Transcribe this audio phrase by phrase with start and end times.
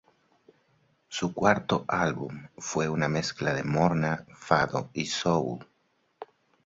[1.09, 5.63] Su cuarto álbum fue una mezcla de morna, fado y soul.